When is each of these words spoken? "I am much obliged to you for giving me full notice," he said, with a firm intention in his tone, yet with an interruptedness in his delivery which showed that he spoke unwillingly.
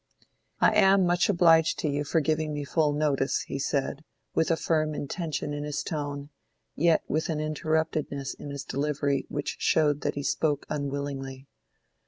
"I 0.59 0.73
am 0.73 1.05
much 1.05 1.29
obliged 1.29 1.77
to 1.77 1.87
you 1.87 2.03
for 2.03 2.21
giving 2.21 2.55
me 2.55 2.63
full 2.63 2.91
notice," 2.91 3.41
he 3.41 3.59
said, 3.59 4.03
with 4.33 4.49
a 4.49 4.55
firm 4.55 4.95
intention 4.95 5.53
in 5.53 5.63
his 5.63 5.83
tone, 5.83 6.31
yet 6.73 7.03
with 7.07 7.29
an 7.29 7.39
interruptedness 7.39 8.33
in 8.33 8.49
his 8.49 8.63
delivery 8.63 9.27
which 9.29 9.57
showed 9.59 10.01
that 10.01 10.15
he 10.15 10.23
spoke 10.23 10.65
unwillingly. 10.71 11.45